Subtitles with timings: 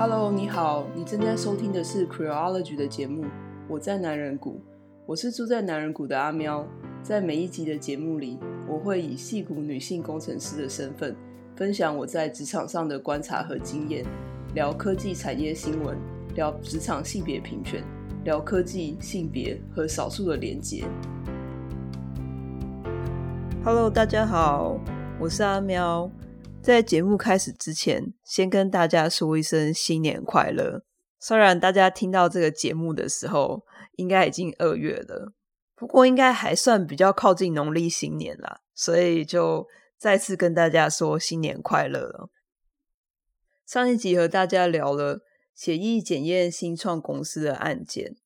[0.00, 3.24] Hello，你好，你正在收听的是 Creology 的节目。
[3.68, 4.60] 我在男人谷，
[5.04, 6.64] 我是住在男人谷的阿喵。
[7.02, 8.38] 在每一集的节目里，
[8.68, 11.16] 我会以戏骨女性工程师的身份，
[11.56, 14.06] 分享我在职场上的观察和经验，
[14.54, 15.98] 聊科技产业新闻，
[16.36, 17.82] 聊职场性别平权，
[18.22, 20.84] 聊科技、性别和少数的连结。
[23.64, 24.78] Hello，大家好，
[25.18, 26.08] 我是阿喵。
[26.60, 30.82] 在节目开始之前，先跟大家说一声新年快乐。
[31.18, 33.64] 虽然大家听到这个节目的时候，
[33.96, 35.32] 应该已经二月了，
[35.74, 42.28] 不过应该还算比较靠近农历新年啦，所以就再次跟大家说新年快乐了。
[43.66, 45.22] 上一集和大家聊了
[45.54, 48.16] 血液检验新创公司的案件，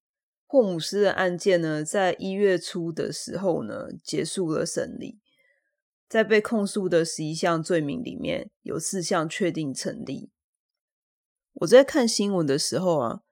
[0.47, 5.22] 霍姆斯的案件呢，在一月初的时候呢，结束了审理。
[6.13, 10.31] 在被控诉的十一项罪名里面，有四项确定成立。
[11.55, 13.23] 我在看新闻的时候啊，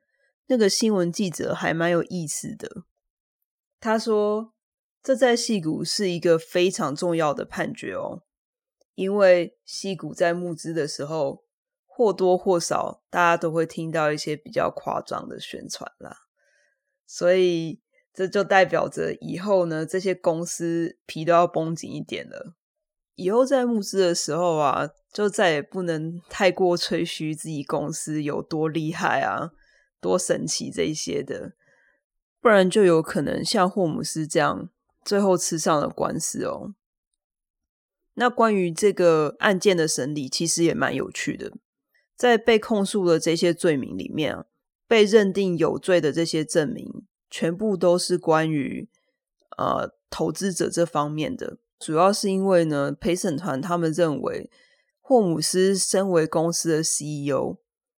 [0.46, 2.84] 那个新闻记者还蛮有意思的。
[3.80, 4.54] 他说
[5.04, 8.22] ：“这在戏谷是一个非常重要的判决哦，
[8.94, 11.44] 因为戏谷在募资的时候，
[11.84, 16.16] 或多或少大家都会听到一些比较夸张的宣传啦，
[17.06, 17.82] 所以
[18.14, 22.54] 这就代表着以后呢，这些公司皮都要绷紧一点了。”
[23.20, 29.50] 以后在募资的时候啊，就再也不能太过吹嘘自己公司有多厉害啊、
[30.00, 31.52] 多神奇这些的，
[32.40, 34.70] 不然就有可能像霍姆斯这样，
[35.04, 36.74] 最后吃上了官司哦。
[38.14, 41.52] 那关于这个案件的审理，其实也蛮有趣的。
[42.16, 44.46] 在被控诉的这些罪名里面啊，
[44.88, 48.88] 被认定有罪的这些证明，全部都是关于
[49.58, 51.58] 呃投资者这方面的。
[51.80, 54.50] 主要是因为呢，陪审团他们认为
[55.00, 57.56] 霍姆斯身为公司的 CEO，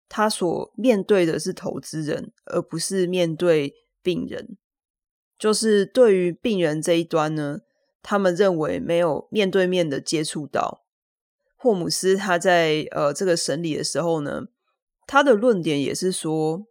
[0.08, 4.56] 他所面对的是投资人，而不是面对病人。
[5.40, 7.62] 就是对于病人这一端呢，
[8.04, 10.86] 他们认为没有面对面的接触到。
[11.58, 14.44] 霍姆斯他在呃这个审理的时候呢，
[15.08, 16.68] 他的论点也是说，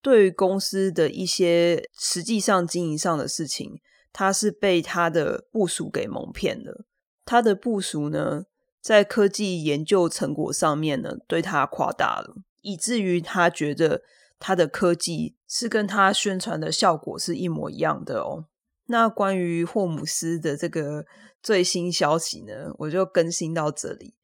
[0.00, 3.78] 对于公司的一些实际上经营上的事情。
[4.14, 6.86] 他是被他的部署给蒙骗了。
[7.24, 8.44] 他的部署呢，
[8.80, 14.02] 在科技研究成果上面呢，对他夸大了，以至于他觉得
[14.38, 18.46] 他的科技是跟他宣传的效果是一模一样的哦。
[18.86, 21.06] 那关于霍姆斯的这个
[21.42, 24.14] 最新消息呢，我就更新到这里。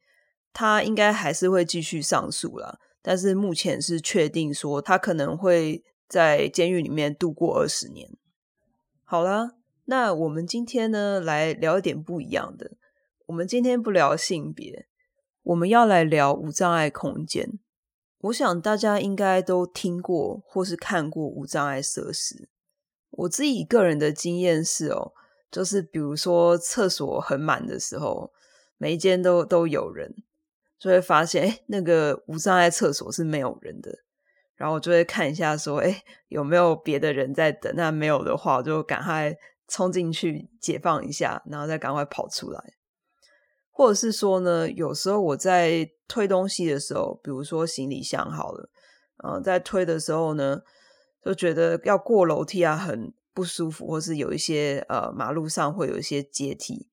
[0.52, 8.10] 他应该还是会继续上诉啦，但是目前是确定说他可能会在监狱里面度过二十年。
[9.04, 9.56] 好啦。
[9.90, 12.76] 那我们今天呢，来聊一点不一样的。
[13.26, 14.86] 我们今天不聊性别，
[15.42, 17.58] 我们要来聊无障碍空间。
[18.20, 22.48] 我想大家应该都听过或是看过无障碍设施。
[23.10, 25.10] 我自己个人的经验是哦，
[25.50, 28.32] 就是比如说厕所很满的时候，
[28.78, 30.14] 每一间都都有人，
[30.78, 33.98] 就会发现，诶，那个无障碍厕所是没有人的。
[34.54, 37.72] 然后我就会看一下说，诶，有没有别的人在等？
[37.74, 39.36] 那没有的话，我就赶快。
[39.70, 42.75] 冲进去解放一下，然后再赶快跑出来，
[43.70, 48.69] 或者是说呢，有时候我在推东西的时候，比如说行李箱好了，
[49.25, 50.60] 嗯，在推的时候呢，
[51.25, 56.88] 就觉得要过楼梯啊，很不舒服，或是有一些呃马路上会有一些阶梯，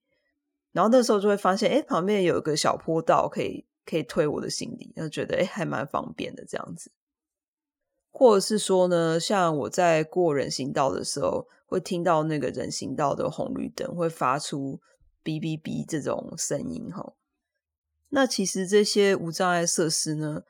[0.72, 6.92] 然后那时候就会发现，哎，旁边有一个小坡道可以可以推我的行李，就觉得哎还蛮方便的这样子。
[8.20, 14.80] 或者是说呢，像我在过人行道的时候，会听到那个人行道的红绿灯会发出
[15.24, 17.14] 哔哔哔这种声音哈。
[18.10, 20.42] 那其实这些无障碍设施呢，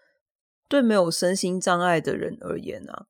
[0.69, 3.07] 对没有身心障碍的人而言啊，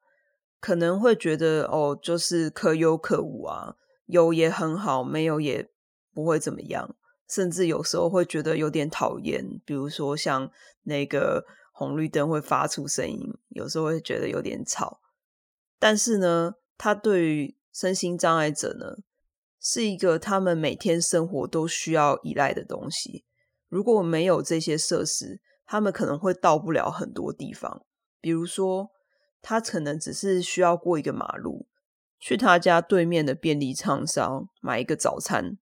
[0.59, 3.75] 可能会觉得哦，就是可有可无啊，
[4.07, 5.69] 有也很好，没有也
[6.11, 6.95] 不会怎么样，
[7.29, 10.51] 甚至有时候会觉得有点讨厌，比如说像
[10.85, 11.45] 那个。
[11.79, 14.99] 红绿灯会发出声音，有时候会觉得有点吵。
[15.77, 19.03] 但是呢，它对于身心障碍者呢，
[19.61, 23.25] 是一个他们每天生活都需要依赖的东西。
[23.69, 27.85] 如果没有这些设施，他们可能会到不了很多地方。
[28.19, 28.89] 比如说，
[29.43, 31.67] 他可能只是需要过一个马路，
[32.19, 34.27] 去他家对面的便利商店
[34.61, 35.59] 买一个早餐。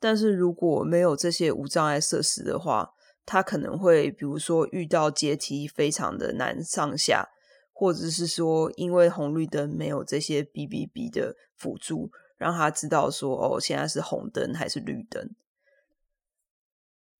[0.00, 2.94] 但是如果没有这些无障碍设施的话，
[3.30, 7.28] 他可能会，比如说遇到阶梯非常的难上下，
[7.74, 15.36] 或者是说因为红绿灯没有这些 B B B 的辅助，让他知道说哦，现在是红灯还是绿灯。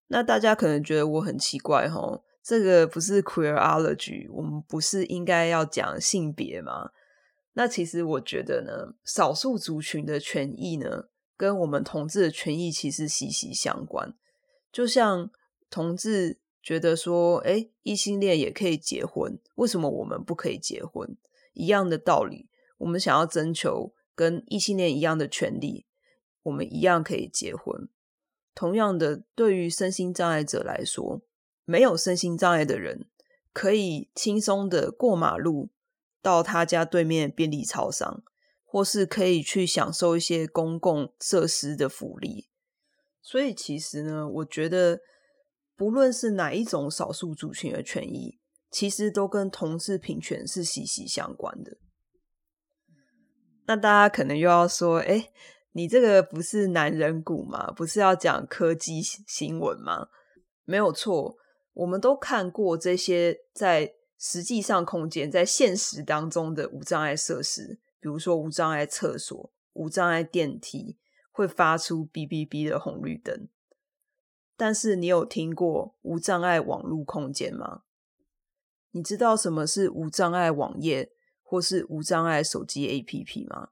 [0.06, 6.88] 那大家可能觉得我很奇怪齁，这个不是 queerology，我们不是应该要讲性别吗？
[7.52, 14.14] 那其实我觉得呢，少数族群的权益呢，跟我们同志的权益其实息息相关。
[14.72, 15.30] 就像
[15.70, 21.16] 同志觉得说，诶，异性恋也可以结婚，为什么我们不可以结婚？
[21.52, 22.48] 一样的道理，
[22.78, 25.86] 我们想要征求跟异性恋一样的权利，
[26.42, 27.88] 我们一样可以结婚。
[28.54, 31.22] 同样的，对于身心障碍者来说，
[31.64, 33.08] 没有身心障碍的人
[33.52, 35.70] 可以轻松的过马路。
[36.20, 38.24] 到他家对面便利超商，
[38.64, 42.48] 或是可以去享受一些公共设施的福利。
[43.22, 45.00] 所以其实呢，我觉得
[45.78, 48.38] 不论是哪一种少数族群的权益，
[48.70, 51.78] 其实都跟同志平权是息息相关的。
[53.66, 55.30] 那大家可能又要说，哎，
[55.72, 57.70] 你这个不是男人股吗？
[57.70, 60.08] 不是要讲科技新闻吗？
[60.64, 61.38] 没有错，
[61.72, 63.94] 我们都看过这些在。
[64.20, 70.98] 实际上，空间在现实当中的无障碍设施，比如说无障碍厕所、无障碍电梯，
[71.30, 73.48] 会发出哔哔哔的红绿灯。
[74.58, 77.82] 但是，你有听过无障碍网络空间吗？
[78.90, 81.12] 你知道什么是无障碍网页
[81.44, 83.68] 或是无障碍手机 APP 吗？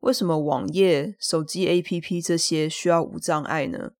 [0.00, 3.92] 为什么网页、手机 APP 这些需要无障碍呢？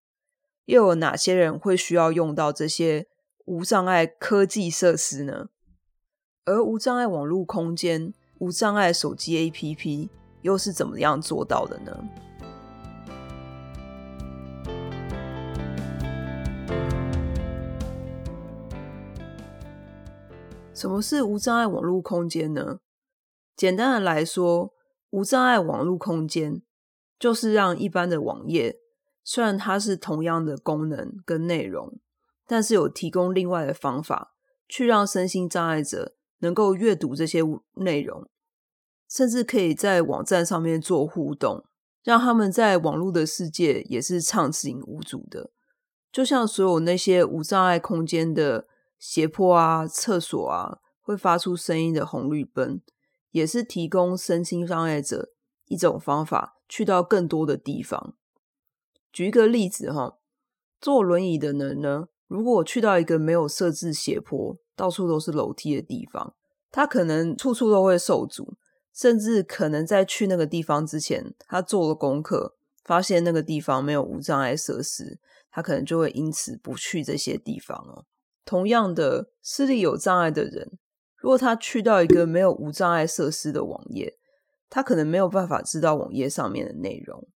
[0.67, 3.07] 又有哪些人会需要用到这些
[3.47, 5.49] 无障碍科技设施呢？
[6.45, 10.11] 而无障碍网络空间、无障碍手机 APP
[10.43, 12.05] 又是怎么样做到的呢？
[20.75, 22.81] 什么是无障碍网络空间呢？
[23.57, 24.73] 简单的来说，
[25.11, 26.63] 无障碍网络空间
[27.19, 28.81] 就是让一般的网页，
[29.23, 31.99] 虽然它是同样的功能跟内容，
[32.47, 34.35] 但是有提供另外的方法，
[34.69, 36.15] 去让身心障碍者。
[36.43, 37.41] 能够阅读这些
[37.75, 38.29] 内容，
[39.09, 41.65] 甚至可以在网站上面做互动，
[42.03, 45.53] 让他们在网络的世界也是畅行无阻的。
[46.11, 48.67] 就像所有那些无障碍空间的
[49.05, 52.81] 斜坡啊、厕所啊，会发出声音的红绿灯，
[53.33, 55.33] 也是提供身心障碍者
[55.67, 58.15] 一种方法，去到更多的地方。
[59.13, 60.19] 举一个例子哈，
[60.81, 66.37] 坐轮椅的人呢，如果去到一个没有设置斜坡，到处都是楼梯的地方，
[66.71, 68.55] 他可能处处都会受阻，
[68.95, 72.55] 甚至可能在去那个地方之前，他做了功课，
[72.85, 75.19] 发现那个地方没有无障碍设施，
[75.51, 78.05] 他可能就会因此不去这些地方哦。
[78.45, 80.79] 同样的，视力有障碍的人，
[81.17, 84.19] 如果他去到一个没有无障碍设施的网页，
[84.69, 87.29] 他可能没有办法知道网页上面的内容，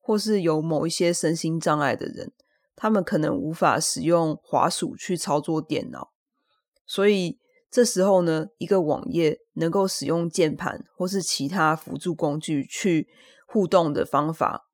[0.00, 2.32] 或是有某一些身心障碍的人，
[2.74, 6.12] 他们可能无法使用滑鼠去操作电脑。
[6.86, 7.38] 所以
[7.70, 13.08] 这时候呢，一个网页能够使用键盘或是其他辅助工具去
[13.46, 14.68] 互动的方法，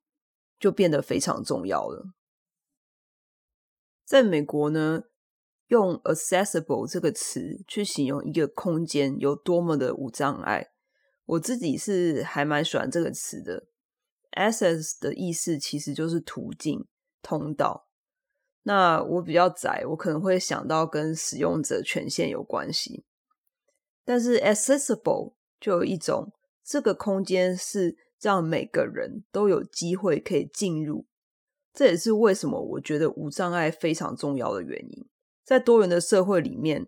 [0.58, 2.06] 就变得非常重要了。
[4.04, 5.04] 在美国呢，
[5.70, 10.72] 用 accessible 这个词去形容一个空间有多么的无障碍，
[11.26, 13.68] 我自己是还蛮喜欢这个词的。
[14.32, 16.86] access 的意思其实就是途径、
[17.22, 17.88] 通道。
[18.64, 23.04] 那我比较窄，我可能会想到跟使用者权限有关系。
[24.04, 26.32] 但是 accessible 就有一种，
[26.64, 31.06] 这个空间是让每个人都有机会可以进入。
[31.72, 35.09] 这也是为什么我觉得无障碍非常重要的原因。
[35.50, 36.86] 在多元的社会里面，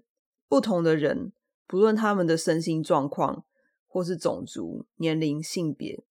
[0.48, 1.32] 不同的人，
[1.66, 3.44] 不论他们的身心状况，
[3.88, 6.04] 或是种族、年龄、性别，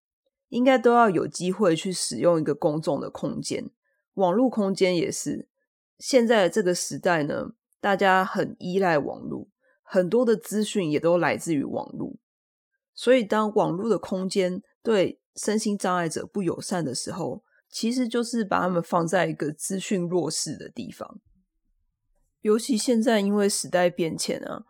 [0.49, 3.71] 应该都要有机会去使用一个公众的空间。
[4.15, 5.47] 网络空间也是。
[5.97, 9.47] 现在这个时代呢，大家很依赖网络，
[9.81, 12.17] 很多的资讯也都来自于网络。
[12.93, 21.21] 所以，当网络的空间对身心障碍者不友善的时候，其实就是把他们放在一个资讯弱势的地方。
[22.41, 24.65] 尤其现在，因为时代变迁啊，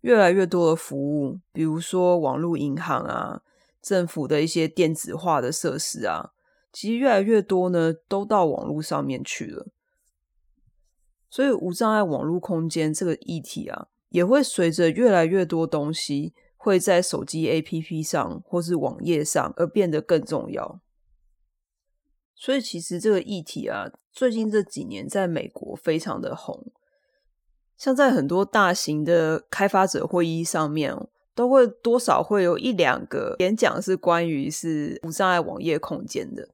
[0.00, 3.42] 越来越多的服务，比如说网络银行啊，
[3.82, 6.32] 政府的一些电子化的设施啊，
[6.72, 9.66] 其实越来越多呢，都到网络上面去了。
[11.30, 20.80] 所以，无障碍网络空间这个议题啊，也会随着越来越多东西会在手机 APP 上或是网页上而变得更重要。
[22.34, 26.72] 所以，其实这个议题啊，最近这几年在美国非常的红，
[27.78, 30.92] 像在很多大型的开发者会议上面，
[31.34, 36.48] 都会多少会有一两个演讲是关于是无障碍网页空间的。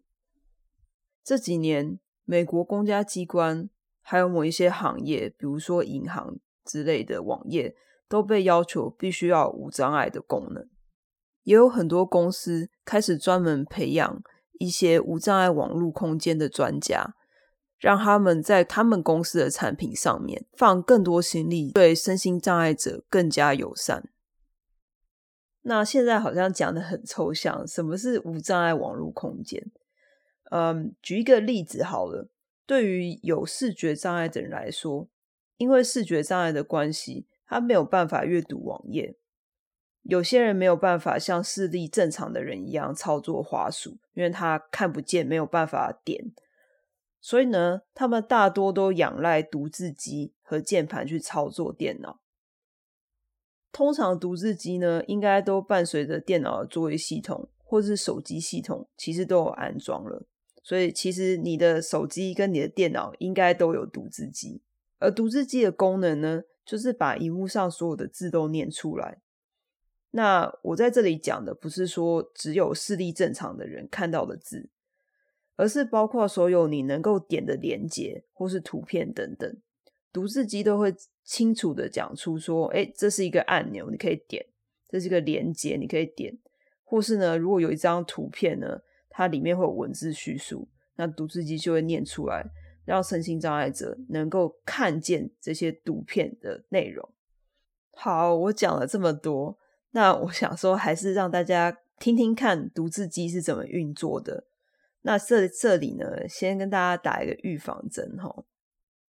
[1.25, 3.71] 这几年，美国公家机关
[4.03, 7.75] 还有某一些行业，比如说银行之类的网页，
[8.07, 10.69] 都被要求必须要无障碍的功能。
[11.45, 14.23] 也有很多公司开始专门培养
[14.59, 17.15] 一些无障碍网络空间的专家，
[17.85, 24.09] 让他们在他们公司的产品上面放更多心力，对身心障碍者更加友善。
[25.61, 29.71] 那现在好像讲得很抽象，什么是无障碍网络空间？
[30.51, 32.31] 嗯，举一个例子好了。
[32.65, 35.11] 对于有视觉障碍的人来说，
[35.59, 39.19] 因为视觉障碍的关系，他没有办法阅读网页。
[40.05, 46.33] 有些人没有办法像视力正常的人一样操作滑鼠，因为他看不见，没有办法点。
[47.25, 52.21] 所以呢，他们大多都仰赖读字机和键盘去操作电脑。
[53.73, 60.27] 通常读字机呢，应该都伴随着电脑的作业系统或是手机系统，其实都有安装了。
[60.63, 64.61] 所以，其实你的手机跟你的电脑应该都有读字机，
[64.99, 69.23] 而读字机的功能呢，就是把荧幕上所有的字都念出来。
[70.11, 74.69] 那我在这里讲的不是说只有视力正常的人看到的字，
[75.57, 79.57] 而是包括所有你能够点的连接或是图片等等，
[80.13, 84.45] 读字机都会清楚的讲出说，哎，这是一个按钮，你可以点；
[84.89, 86.35] 这是一个连接，你可以点；
[86.85, 88.81] 或是呢，如果有一张图片呢。
[89.17, 92.45] 它里面会有文字叙述，那读字机就会念出来，
[92.85, 97.09] 让身心障碍者能够看见这些图片的内容。
[97.93, 99.57] 好，我讲了这么多，
[99.93, 104.49] 那我想说，还是让大家听听看读字机是怎么运作的。
[105.07, 108.45] 那这这里呢，先跟大家打一个预防针哈。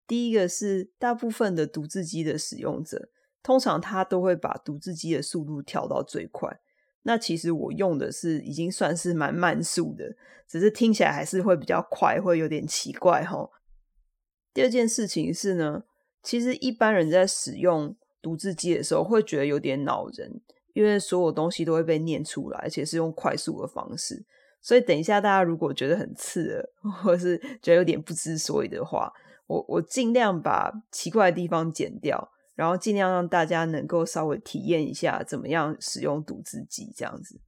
[0.06, 3.10] 第一个是，大部分的读字机的使用者，
[3.42, 6.60] 通常他都会把读字机的速度调到最快。
[7.04, 10.16] 那其实我用的是已经算是蛮慢速的，
[10.48, 13.50] 只是听起来还是会比较快，会有点奇怪哈。
[14.54, 15.86] 第二件事情是呢，
[16.22, 20.42] 其实一般人在使用读字机的时候会觉得有点恼人，
[20.74, 24.26] 因为所有东西都会被念出来，而且是用快速的方式。
[24.66, 26.70] 所以等一下大家如果觉得很刺耳，
[27.04, 29.14] 或是觉得有点不知所以的话，
[29.46, 32.32] 我我尽量把奇怪的地方剪掉。
[32.56, 37.42] 然后尽量让大家能够稍微体验一下怎么样使用读字机这样子。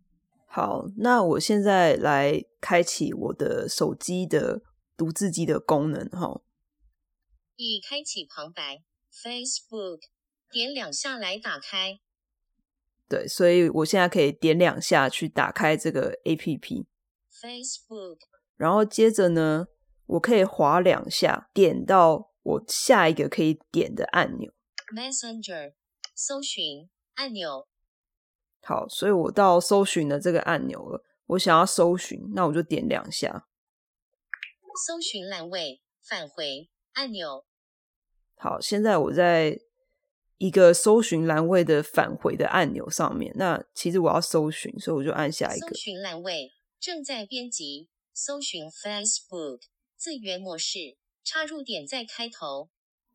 [0.45, 4.61] 好，那我现在来开启我的手机的
[4.97, 6.41] 读字机的功能哈。
[7.55, 8.83] 已开启旁白
[9.13, 10.01] ，Facebook
[10.51, 11.99] 点两下来打开。
[13.07, 16.85] 对，所以我现在可以点两下去打开这个 APP。
[17.41, 18.17] Facebook。
[18.55, 19.67] 然后接着呢，
[20.05, 24.51] 我可以滑两下，点到我下一个可以点的按钮。
[24.95, 25.73] Messenger
[26.15, 27.67] 搜寻按钮，
[28.61, 31.03] 好，所以我到搜寻的这个按钮了。
[31.27, 33.47] 我想要搜寻，那我就点两下。
[34.87, 37.45] 搜寻栏位返回按钮。
[38.37, 39.59] 好，现在我在
[40.37, 43.33] 一个搜寻栏位的返回的按钮上面。
[43.35, 45.67] 那其实我要搜寻，所以我就按下一个。
[45.67, 46.53] 搜寻栏位
[46.87, 49.59] 正在编辑，搜寻 Facebook
[49.97, 52.69] 字源模式，插入点在开头。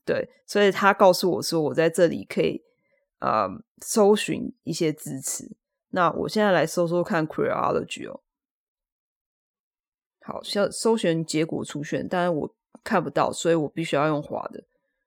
[0.05, 2.63] 对，所以他告诉我说，我在这里可以
[3.21, 3.49] 呃
[3.81, 5.57] 搜寻一些支持。
[5.89, 8.23] 那我现在来搜搜看 Queerology 哦。
[10.21, 14.65] 好，像搜寻结果出现，但是我看不到，所以我必须要用滑的。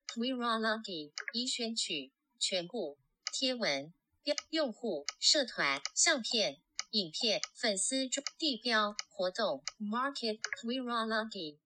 [0.07, 2.97] Queerology 已选取全部
[3.31, 3.93] 贴文
[4.23, 6.57] 标用户社团相片
[6.95, 11.57] 影片粉丝地标活动 Market Queerology。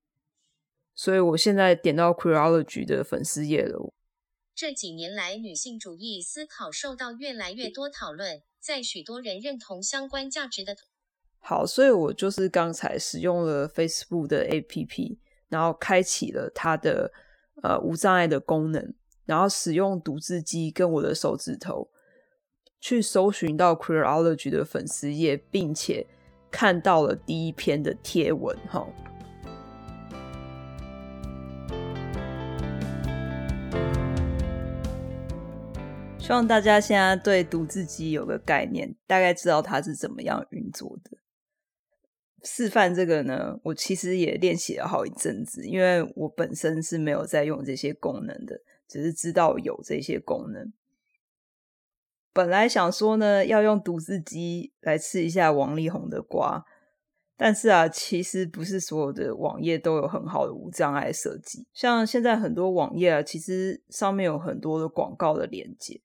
[0.96, 3.94] 所以我现在点到 Queerology 的粉丝页了。
[4.56, 10.76] 这几年来，女性主义思考受到越来越多讨论，在许多人认同相关价值的。
[11.38, 17.14] 好，所以我就是刚才使用了 Facebook 的 APP，然后开启了它的
[17.62, 18.96] 呃无障碍的功能，
[19.26, 21.92] 然后使用读字机跟我的手指头
[22.80, 26.08] 去搜寻到 Queerology 的粉丝页，并且
[26.50, 28.88] 看到了第一篇的贴文，哈。
[36.18, 41.18] 希望大家现在对读字机有个概念，大概知道它是怎么样运作的。
[42.44, 50.72] 示范这个呢，我其实也练习了好一阵子，因为我本身是没有在用这些功能的，只是知道有这些功能。
[52.40, 56.64] 本来想说呢，要用读字机来吃一下王力宏的瓜，
[57.36, 61.68] 但是啊，其实不是所有的网页都有很好的无障碍设计。
[61.74, 66.00] 像现在很多网页啊，其实上面有很多的广告的连接。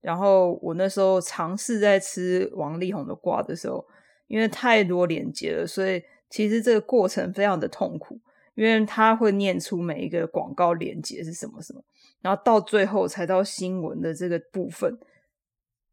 [0.00, 3.84] 然后我那时候尝试在吃王力宏的瓜的时候，
[4.28, 8.20] 因为太多连接了，所以其实这个过程非常的痛苦。
[8.54, 11.82] 因为他会念出每一个广告链接是什么什么，
[12.20, 14.96] 然后到最后才到新闻的这个部分。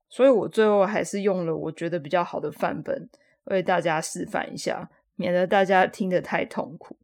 [0.09, 3.07] 所以我最后还是用了我觉得比较好的范本
[3.45, 6.97] 为大家示范一下，免得大家听得太痛苦。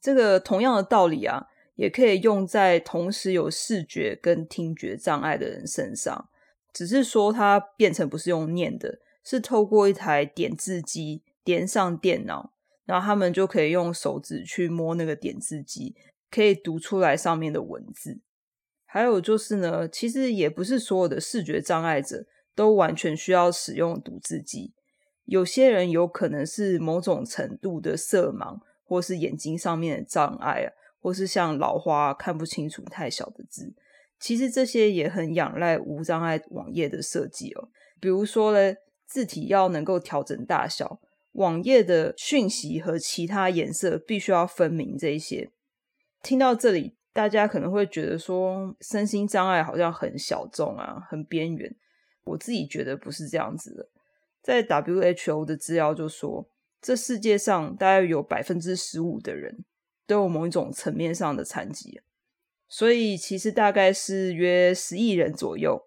[0.00, 6.28] 这个同样的道理啊，也可以用在同时有视觉跟听觉障碍的人身上，
[6.72, 12.52] 只是说它变成不是用念的，是透过一台点字机连上电脑。
[12.86, 15.94] 然后他们就可以用手指去摸那个点字机，
[16.28, 18.18] 可以读出来上面的文字。
[18.92, 24.72] 还有就是呢，其实也不是所有的视觉障碍者都完全需要使用读字机。
[25.26, 33.72] 有些人有可能是某种程度的色盲，或是眼睛上面的障碍啊，或是像老花看不清楚太小的字。
[34.18, 37.68] 其实这些也很仰赖无障碍网页的设计哦。
[38.00, 38.74] 比如说呢，
[39.06, 41.00] 字体要能够调整大小。
[41.34, 44.98] 网页的讯息和其他颜色必须要分明。
[44.98, 45.52] 这一些
[46.24, 51.74] 听到这里，大家可能会觉得说，身心障碍好像很小众啊，很边缘。
[52.24, 53.88] 我自己觉得不是这样子的。
[54.42, 56.48] 在 WHO 的资料就说，
[56.80, 59.64] 这世界上大概有百分之十五的人
[60.06, 62.00] 都有某一种层面上的残疾，
[62.68, 65.86] 所以其实大概是约十亿人左右。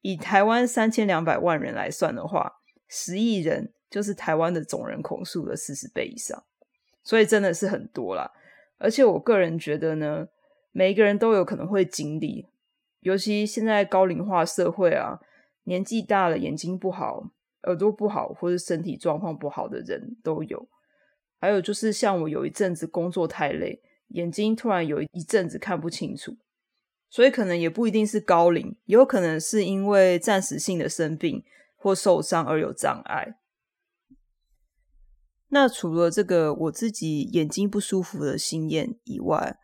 [0.00, 2.54] 以台湾三千两百万人来算的话，
[2.88, 3.72] 十亿人。
[3.92, 6.42] 就是台湾的总人口数的四十倍以上，
[7.04, 8.32] 所以真的是很多啦。
[8.78, 10.26] 而且我个人觉得呢，
[10.72, 12.48] 每一个人都有可能会经历，
[13.00, 15.20] 尤其现在高龄化社会啊，
[15.64, 17.30] 年纪大了眼睛不好、
[17.64, 20.68] 耳朵不好或是身体状况不好的人都有。
[21.38, 26.36] 还有就是像我有一阵子工作太累，眼睛突然有一阵子看不清楚，
[27.10, 31.44] 所以可能也不一定是高龄，也有可能是因为暂时性的生病
[31.76, 33.36] 或受伤而有障碍。
[35.48, 39.58] 那除了这个我自己眼睛不舒服的经验以外，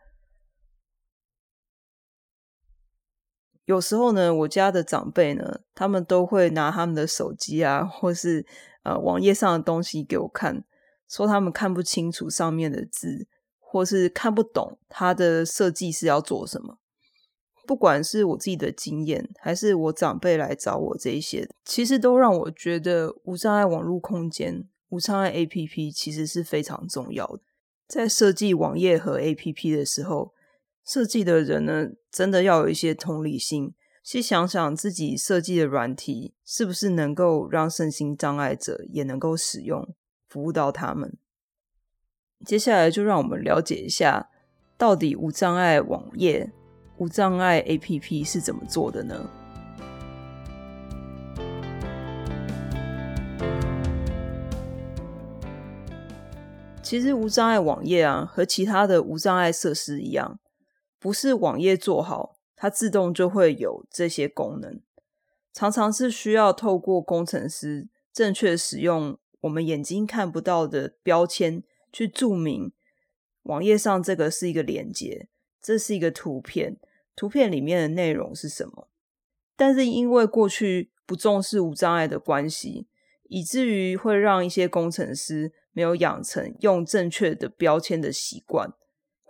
[3.69, 8.43] 有时候呢，我家的长辈呢，他们都会拿他们的手机啊， 或是
[8.81, 10.63] 呃网页上的东西给我看，
[11.07, 13.27] 说他们看不清楚上面的字，
[13.59, 16.79] 或是看不懂他的设计是要做什么。
[17.67, 24.67] 不管是我自己的经验，还是我长辈来找我这一些，其实都让我觉得无障碍网络空间。
[24.89, 27.41] 无障碍 APP 其实是非常重要的，
[27.87, 30.33] 在设计网页和 APP 的时候，
[30.83, 39.93] 设计的人呢，真的要有一些同理心，去想想自己设计的软体是不是能够让身心障碍者也能够使用，
[40.27, 41.17] 服务到他们。
[42.45, 44.29] 接下来就让我们了解一下，
[44.77, 46.51] 到底无障碍网页、
[46.97, 49.29] 无障碍 APP 是怎么做的呢？
[56.81, 60.39] 其实无障碍网页啊，和其他的无障碍设施一样，
[60.99, 64.81] 不是网页做好，它自动就会有这些功能。
[65.53, 72.71] 常常是需要透过工程师正确使用我们眼睛看不到的标签，去注明
[73.43, 75.29] 网页上这个是一个连接，
[75.61, 76.77] 这是一个图片，
[77.15, 78.89] 图片里面的内容是什么。
[79.55, 82.87] 但是因为过去不重视无障碍的关系，
[83.23, 85.53] 以至于会让一些工程师。
[85.71, 88.73] 没有养成用正确的标签的习惯，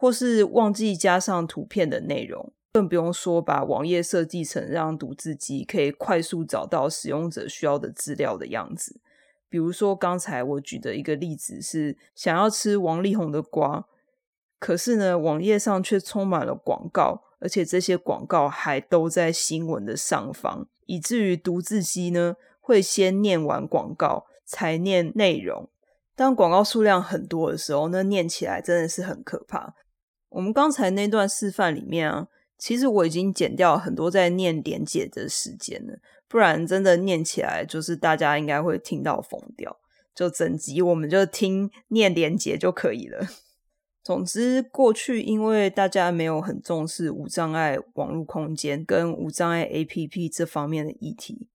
[0.01, 9.01] 或是忘记加上图片的内容，更不用说把网页设计成让读字机可以快速找到使用者需要的资料的样子。
[9.49, 13.87] 比如说刚才我举的一个例子是想要吃王力宏的瓜，
[14.57, 25.67] 可是呢，网页上却充满了广告，而且这些广告还都在新闻的上方，以至于读字机呢会先念完广告才念内容。
[26.15, 29.75] 当广告数量很多的时候，那念起来真的是很可怕。
[30.29, 39.79] 我们刚才那段示范里面啊，其实我已经剪掉很多在念连结的时间了，不然真的念起来就是大家应该会听到疯掉。
[40.13, 43.27] 就整集我们就听念连结就可以了。
[44.03, 51.47] 总之，过去因为大家没有很重视无障碍网络空间跟无障碍 APP 这方面的议题，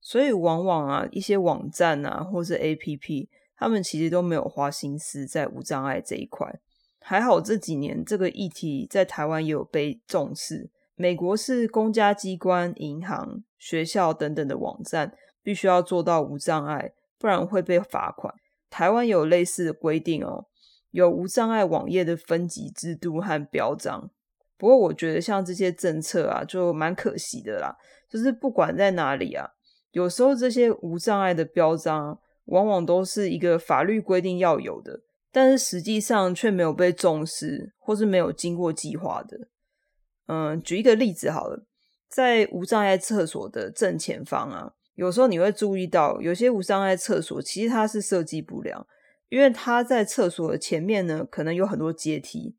[0.00, 3.28] 所以往往啊一些网站啊或是 APP。
[3.56, 6.60] 他们其实都没有花心思在无障碍这一块。
[7.00, 10.70] 还好这几年这个议题在台湾也有被重视。
[10.94, 18.34] 美国是公家机关、银行、学校等等的网站必须要做到无障碍，不然会被罚款。
[18.68, 20.46] 台湾有类似的规定哦，
[20.90, 24.10] 有无障碍网页的分级制度和标章。
[24.56, 27.76] 不过我觉得像这些政策啊，就蛮可惜的啦。
[28.08, 29.50] 就是不管在哪里啊，
[29.92, 32.18] 有时候这些无障碍的标章。
[32.46, 39.48] 往往都是一个法律规定要有的，但是实际上却没有被重视，或是没有经过计划的。
[40.26, 41.64] 嗯，举一个例子好了，
[42.08, 48.86] 在无障碍厕所的正前方啊，有时候你会注意到，有些无障碍厕所其实它是设计不良，
[49.28, 52.54] 因为它在厕所的前面呢，可能有很多阶梯。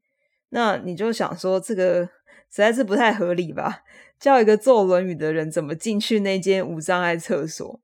[0.50, 2.10] 那你就想说，这个实
[2.50, 3.84] 在是不太合理吧？
[4.20, 7.80] 叫一个坐轮椅的人怎么进去那间无障碍厕所？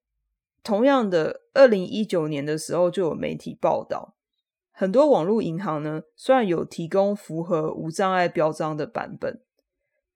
[0.63, 4.15] 同样的，二零一九年的时候就有媒体报道，
[4.79, 9.41] 很多网络银行呢，虽然有提供符合无障碍标章的版本，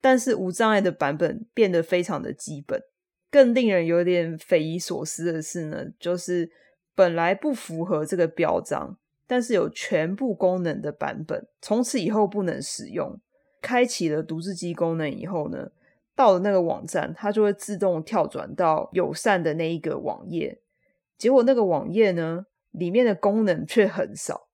[0.00, 2.80] 但是无障碍的版本变得非常的基本。
[3.28, 6.48] 更令人有点匪夷所思的是呢，就是
[6.94, 8.96] 本来不符合这个标章，
[9.26, 13.18] 但是有全部功能的版本，从此以后不能使用。
[13.60, 15.72] 开启了读字机功能以后呢，
[16.14, 20.60] 到了那个网站，它就会自动跳转到友善的那一个网页。
[21.18, 24.46] 结果那个网页呢，里面的功能却很少。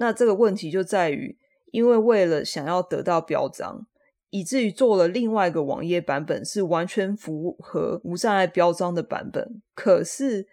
[0.00, 1.36] 那这个问题就在于，
[1.72, 3.86] 因为为了想要得到标章，
[4.30, 9.60] 以至于做了另外一个网页版本，是完全符合无障碍标章的版本。
[9.74, 10.48] 可是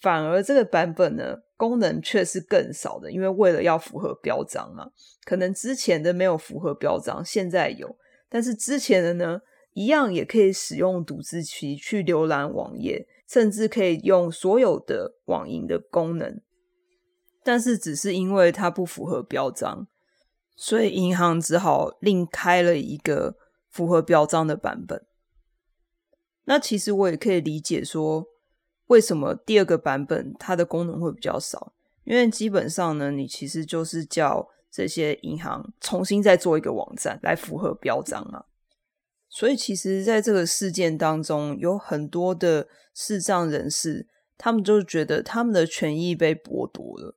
[0.00, 4.90] 反而这个版本呢，功能却是更少的，因为为了要符合标章嘛，
[5.24, 7.96] 可能之前的没有符合标章，现在有，
[8.28, 9.40] 但是之前的呢，
[9.74, 16.40] 一样也可以使用读字器去浏览网页，甚至可以用所有的网银的功能，
[17.42, 19.86] 但是只是因为它不符合标章，
[20.56, 23.36] 所以银行只好另开了一个
[23.68, 25.04] 符合标章的版本。
[26.44, 28.26] 那其实我也可以理解说，
[28.86, 31.72] 为什么第二个版本它的功能会比较少，
[32.04, 38.44] 因为基本上呢，你其实就是叫这些银行重新再做一个网站来符合标章嘛。
[39.32, 47.14] 所以，其实，在这个事件当中，有很多的视障人士，他们就觉得他们的权益被剥夺了。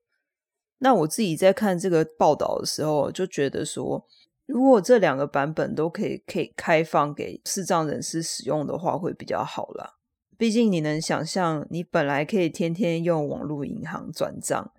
[0.83, 4.05] 那我自己在看这个报道的时候，就觉得说，
[4.45, 9.93] 如果这两个版本都可以可以开放给视障人士使用的话，会比较好啦。
[10.37, 14.73] 毕竟，你能想象，你本来可以天天用网络银行转账，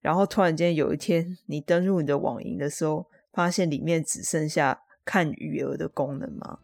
[0.00, 6.60] 然后突然间有一天，你登入你的网银的时候，发现里面只剩下看余额的功能吗？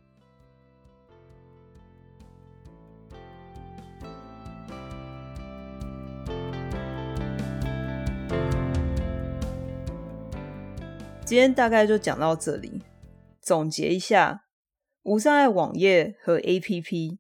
[11.35, 12.81] 今天大概就讲到这里。
[13.41, 14.47] 总结一下，
[15.03, 17.19] 无障碍网页和 APP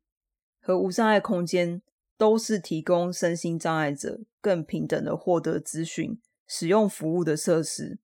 [0.61, 1.83] 和无障碍空间
[2.17, 7.99] 都是提供身心障碍者更平等的获得资讯、使用服务的设施。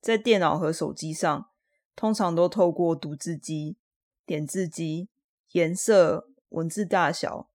[0.00, 1.50] 在电脑和手机上，
[1.96, 3.76] 通常都透过读字机、
[4.24, 5.08] 点字机、
[5.50, 7.50] 颜色、文字大小、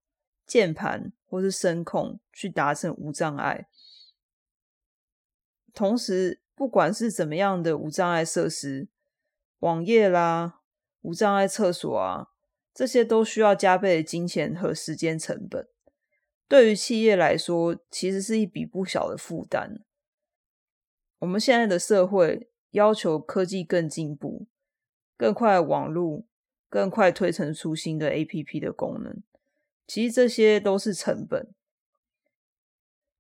[0.45, 3.69] 键盘或是声控去达成无障碍。
[5.73, 8.89] 同时，不管是怎么样的无障碍设施，
[9.59, 10.59] 网页啦、
[10.99, 12.31] 无障碍厕所啊，
[12.73, 15.69] 这些都需要加倍的金钱和时间成本。
[16.49, 19.85] 对于企业来说，其实是一笔不小的负担。
[21.19, 24.47] 我们现在的社会要求科技更进步，
[25.15, 26.27] 更快网路，
[26.67, 29.23] 更快推陈出新的 APP 的功能，
[29.87, 31.53] 其实这些都是成本。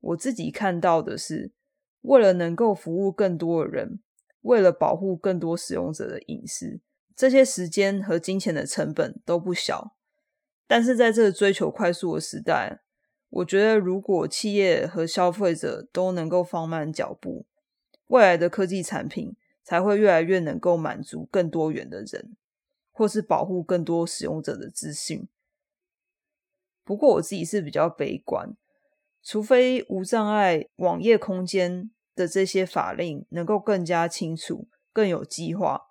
[0.01, 1.53] 我自己看到的是。
[2.01, 3.99] 为了能够服务更多的人，
[4.41, 6.79] 为了保护更多使用者的隐私，
[7.15, 9.95] 这些时间和金钱的成本都不小。
[10.65, 12.81] 但是在这个追求快速的时代，
[13.29, 17.45] 我觉得如果企业和消费者都能够放慢脚步，
[18.07, 22.35] 未来的科技产品才会越来越能够满足更多元的人，
[22.91, 25.27] 或是保护更多使用者的资讯。
[26.83, 28.55] 不过我自己是比较悲观。
[29.21, 35.81] 除非无障碍网页空间的这些法令能够更加清楚、更有计划，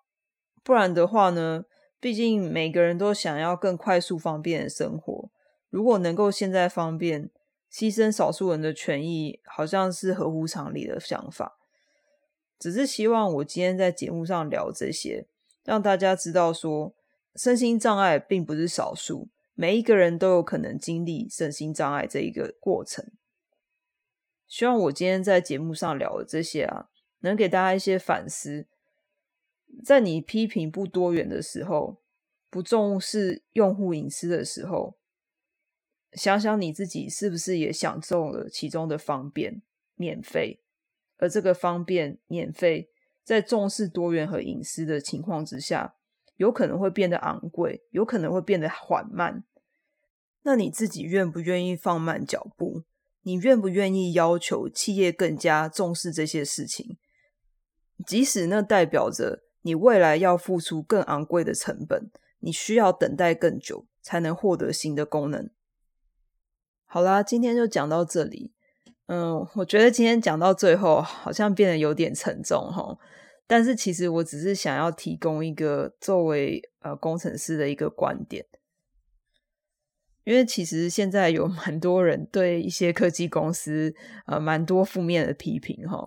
[0.62, 1.64] 不然的话呢，
[2.00, 5.30] 毕竟每个人都想要更快速、方便的生活。
[5.70, 7.30] 如果能够现在方便，
[7.72, 11.58] 牺牲少数人的权益，好像是合乎常理的想法。
[12.58, 15.26] 只是希望我今天在节目上聊这些，
[15.64, 16.94] 让大家知道说，
[17.36, 19.28] 身心障碍并不是少数。
[19.54, 23.04] 每一个人都有可能经历身心障碍这一个过程。
[24.48, 26.88] 希望我今天在节目上聊的这些啊，
[27.20, 28.66] 能给大家一些反思。
[29.84, 31.98] 在你批评不多元的时候，
[32.48, 34.96] 不重视用户隐私的时候，
[36.12, 39.60] 想想你自己是不是也享受了其中的方便、
[39.94, 40.62] 免费？
[41.18, 42.88] 而这个方便、免费，
[43.22, 45.96] 在重视多元和隐私的情况之下，
[46.36, 49.44] 有可能会变得昂贵，有可能会变得缓慢。
[50.42, 52.84] 那你自己愿不愿意放慢脚步？
[53.28, 56.96] 你愿不愿意要求企业更加重视这些事情？
[58.06, 65.50] 即使那代表着你未来要付出更昂贵的成本，你需要等待更久才能获得新的功能。
[66.86, 68.54] 好啦，今天就讲到这里。
[69.08, 72.96] 嗯，我觉得今天讲到最后好像变得有点沉重哈，
[73.46, 78.46] 但是其实我只是想要提供一个作为呃工程师的一个观点，
[80.28, 83.94] 因为其实现在有蛮多人对一些科技公司
[84.26, 86.06] 呃蛮多负面的批评齁。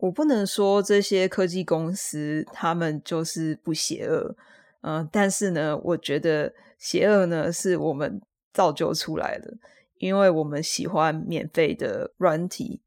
[0.00, 4.36] 我不能说这些科技公司他们就是不邪恶，
[4.80, 8.20] 嗯、但是呢，我觉得邪恶呢是我们
[8.52, 9.58] 造就出来的。
[9.98, 12.82] 因为我们喜欢免费的软体，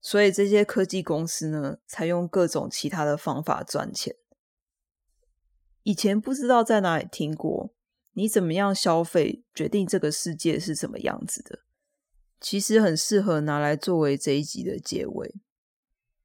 [0.00, 4.16] 所以这些科技公司呢，才用各种其他的方法赚钱。
[5.84, 7.72] 以前不知道在哪里听过，
[8.18, 11.60] 你怎么样消费决定这个世界是什么样子的。
[12.40, 15.36] 其实很适合拿来作为这一集的结尾。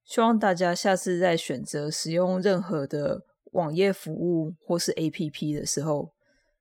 [0.03, 6.13] 希望大家下次在选择使用任何的网页服务或是 APP 的时候，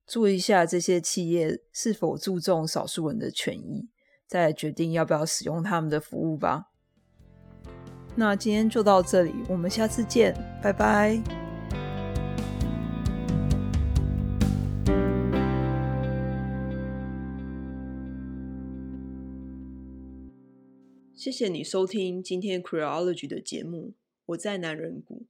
[0.07, 3.89] 注意一下这些企业是否注重少数人的权益，
[4.27, 6.67] 再决定要不要使用他们的服务吧。
[8.15, 11.42] 那今天就到这里，我们下次见，拜拜。
[21.23, 23.95] 谢谢你收听今天 Queerology 的节目，
[24.27, 25.27] 我在男人谷，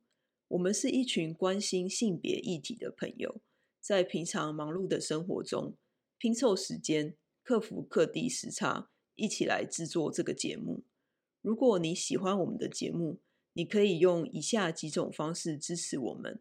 [0.48, 3.42] 我们是一群关心性别议题的朋友。
[3.78, 5.76] 在平常忙碌的生活中，
[6.16, 10.82] 拼凑时间，克服各地时差，一起来制作这个节目。
[11.42, 13.20] 如果你喜欢我们的节目，
[13.52, 16.40] 你可以用以下几种方式支持我们：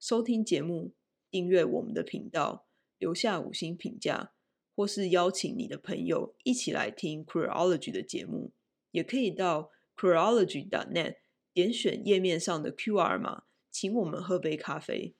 [0.00, 0.94] 收听节目、
[1.30, 2.66] 订阅我们的频道、
[2.98, 4.32] 留下五星评价，
[4.74, 8.50] 或是邀请你的朋友一起来听 Queerology 的节目。
[8.90, 11.16] 也可以到 chronology.net
[11.52, 15.16] 点选页面上的 QR 码，请我们喝杯咖啡。